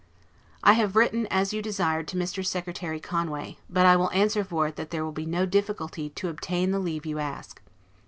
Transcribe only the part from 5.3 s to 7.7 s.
difficulty to obtain the leave you ask.